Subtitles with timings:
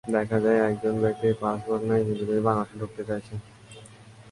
[0.17, 3.37] দেখা যায়, একজন ব্যক্তির পাসপোর্ট নেই, কিন্তু তিনি বাংলাদেশে ঢুকতে চাইছেন।